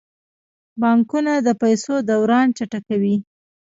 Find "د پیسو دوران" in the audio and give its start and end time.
1.47-2.47